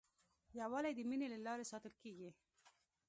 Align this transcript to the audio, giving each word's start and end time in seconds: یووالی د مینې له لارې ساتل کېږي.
یووالی 0.59 0.91
د 0.95 0.99
مینې 1.09 1.27
له 1.33 1.37
لارې 1.45 1.69
ساتل 1.71 1.93
کېږي. 2.03 2.29